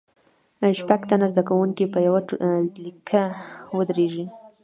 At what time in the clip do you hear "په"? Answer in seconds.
1.93-1.99